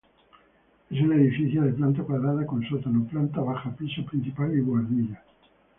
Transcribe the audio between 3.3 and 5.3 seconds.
baja, piso principal y buhardillas.